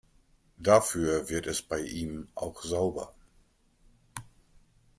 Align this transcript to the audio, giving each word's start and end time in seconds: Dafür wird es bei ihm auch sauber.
Dafür 0.57 1.29
wird 1.29 1.45
es 1.45 1.61
bei 1.61 1.79
ihm 1.79 2.27
auch 2.33 2.63
sauber. 2.63 3.13